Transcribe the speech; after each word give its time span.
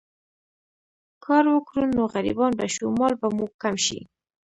کار 1.25 1.43
وکړو 1.53 1.83
نو 1.95 2.01
غريبان 2.13 2.51
به 2.59 2.65
شو، 2.73 2.87
مال 2.99 3.13
به 3.21 3.27
مو 3.35 3.45
کم 3.61 3.75
شي 3.85 3.99